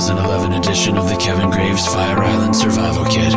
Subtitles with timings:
[0.00, 3.32] 2011 edition of the Kevin Graves Fire Island Survival Kit.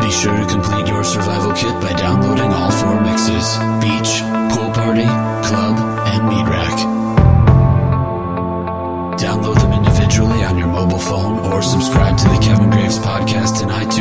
[0.00, 4.24] Be sure to complete your survival kit by downloading all four mixes beach,
[4.56, 5.04] pool party,
[5.44, 5.76] club,
[6.16, 6.78] and meat rack.
[9.20, 13.68] Download them individually on your mobile phone or subscribe to the Kevin Graves podcast in
[13.68, 13.95] iTunes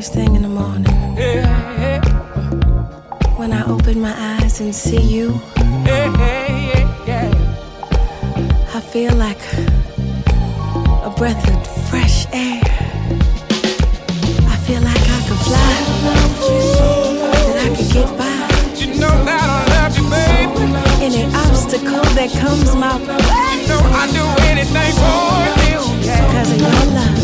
[0.00, 0.86] first thing in the morning.
[3.36, 5.38] When I open my eyes and see you,
[8.76, 9.42] I feel like
[11.04, 12.62] a breath of fresh air.
[14.54, 15.72] I feel like I could fly,
[17.44, 18.38] that I could get by.
[18.80, 20.64] You know that I love you, baby.
[21.04, 23.20] Any obstacle that comes my way,
[23.52, 25.80] you know I do anything for you.
[26.32, 27.19] Cause of your love.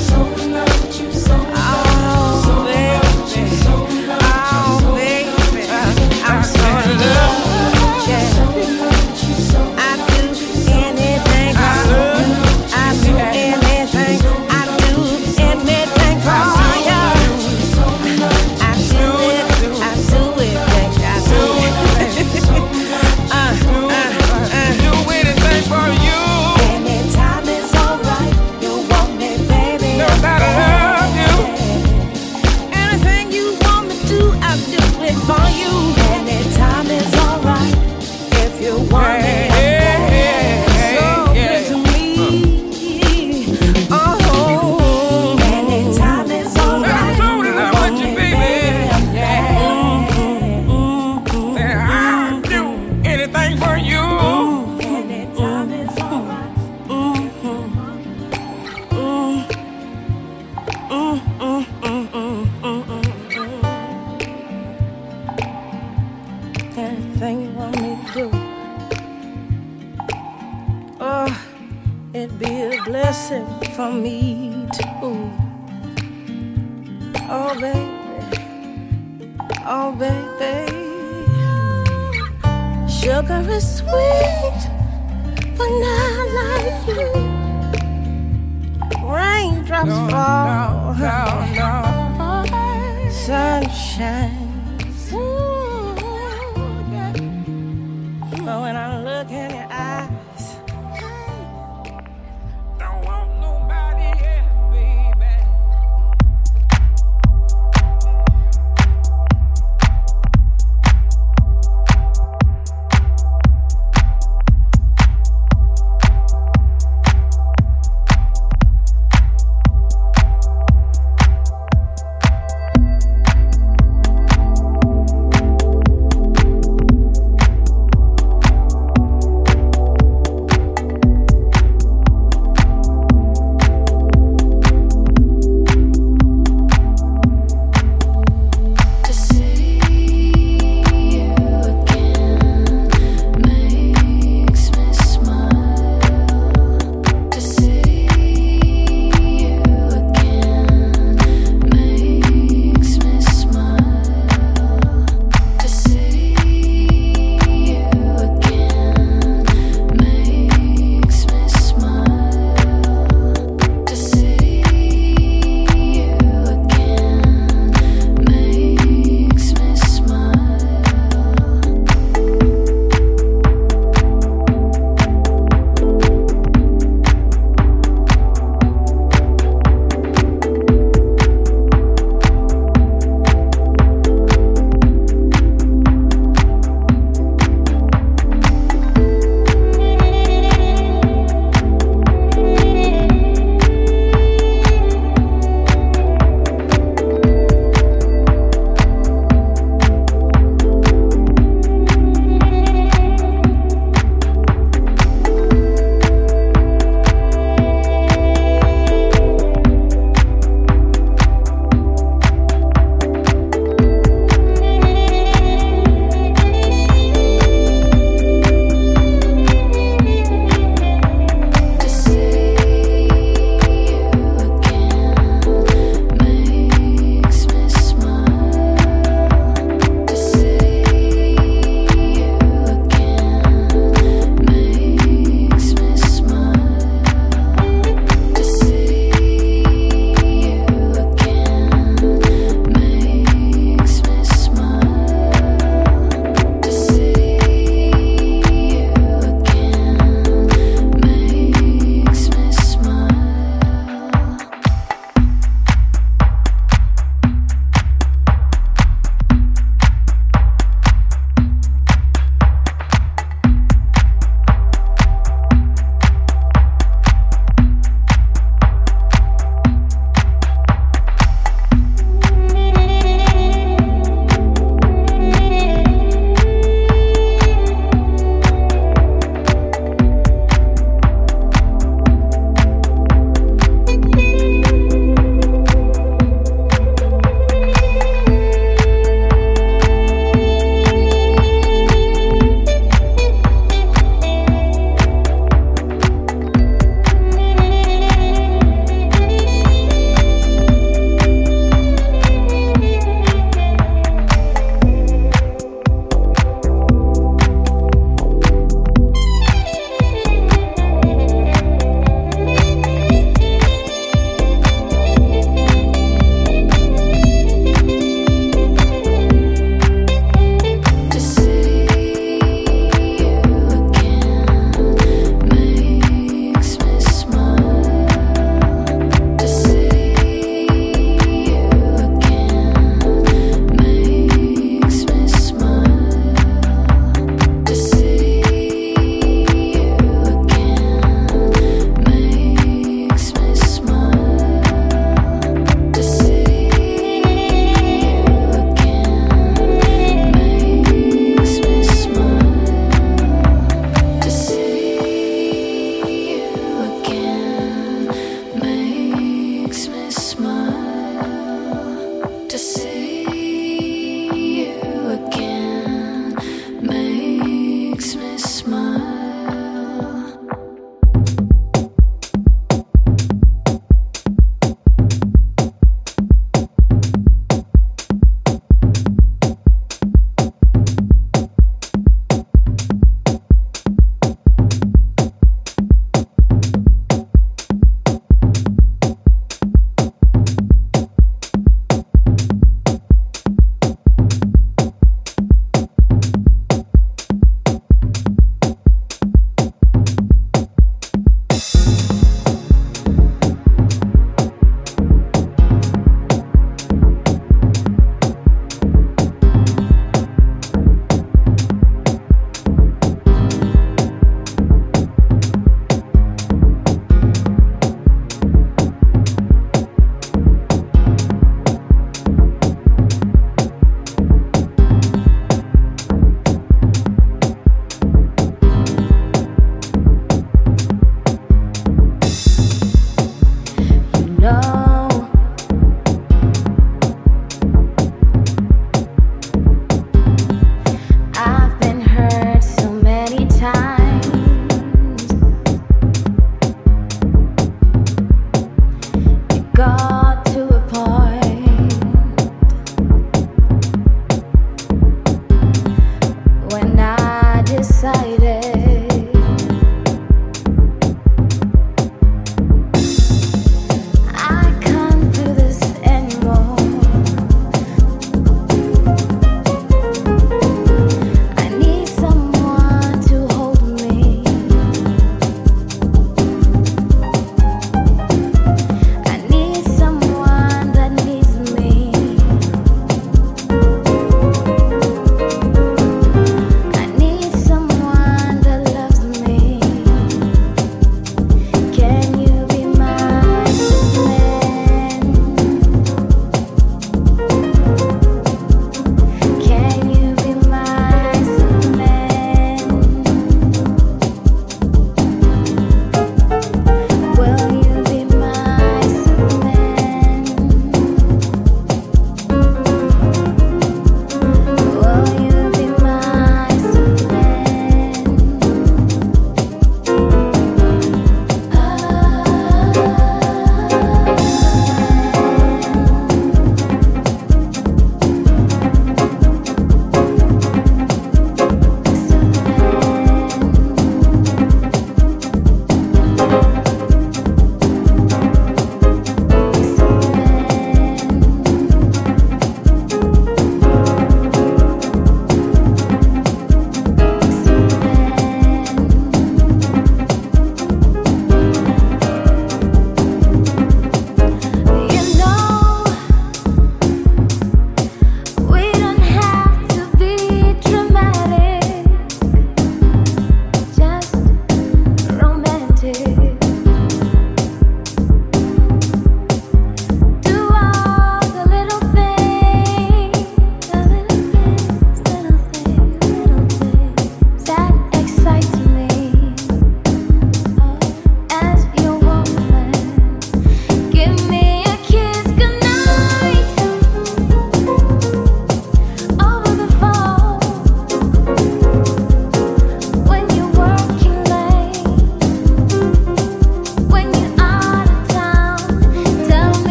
[94.17, 95.13] Sunshine.
[95.13, 95.46] Ooh,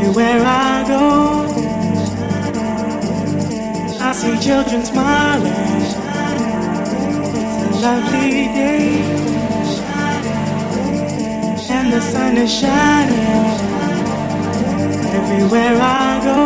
[0.00, 1.04] everywhere I go.
[4.00, 5.52] I see children smiling.
[7.42, 8.86] It's a lovely day,
[11.76, 13.58] and the sun is shining
[15.20, 16.42] everywhere I go.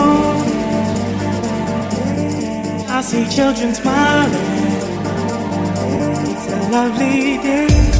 [2.88, 4.50] I see children smiling.
[6.32, 7.93] It's a lovely day.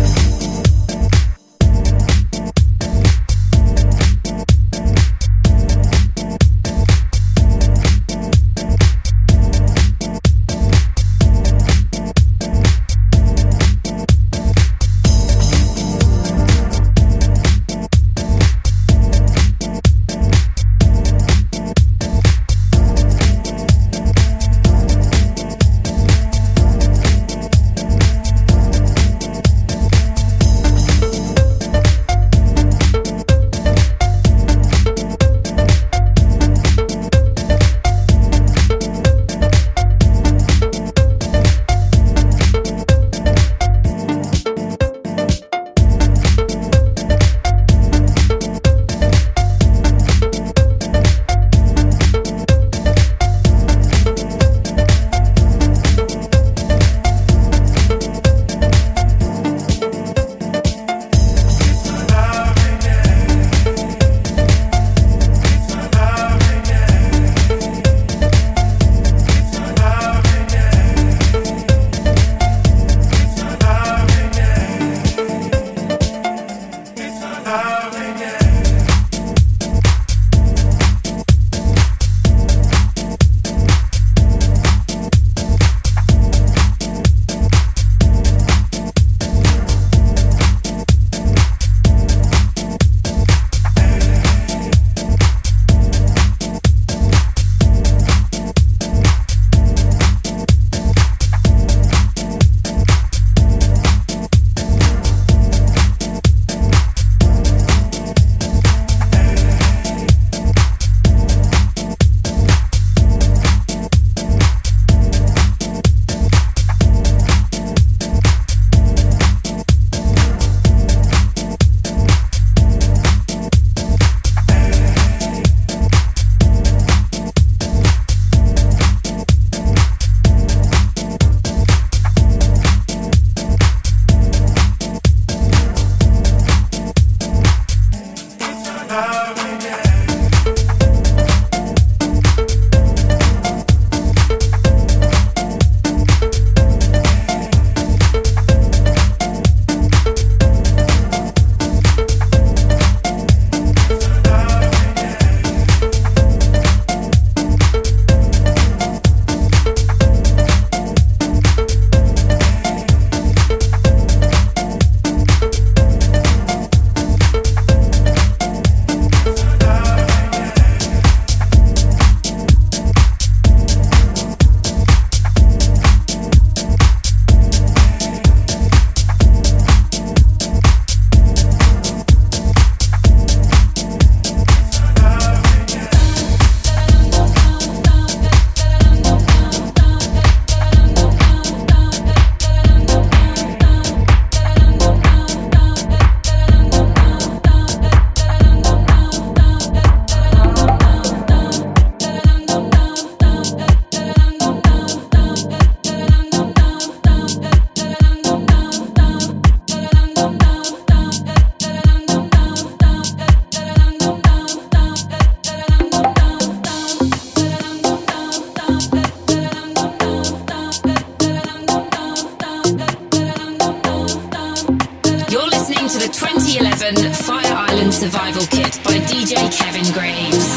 [225.94, 230.54] to the 2011 Fire Island Survival Kit by DJ Kevin Graves.